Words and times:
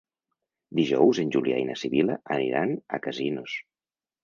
Dijous 0.79 1.19
en 1.25 1.33
Julià 1.35 1.59
i 1.65 1.67
na 1.69 1.77
Sibil·la 1.83 2.17
aniran 2.39 2.75
a 2.99 3.03
Casinos. 3.07 3.57